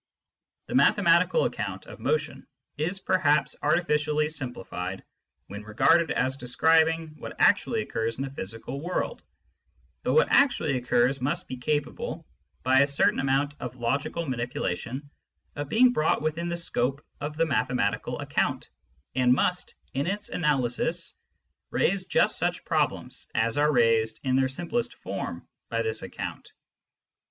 [0.65, 5.03] The mathematical account of motion is perhaps artificially simplified
[5.45, 9.21] when regarded as describing what actually occurs in the physical world;
[10.01, 12.25] but what actually occurs must be capable,
[12.63, 15.07] by a certain amount of logical manipula tion,
[15.55, 18.71] of being brought within the scope of the mathematical account,
[19.13, 21.13] and must, in its analysis,
[21.69, 26.53] raise just such problems as are raised in their simplest form by this account.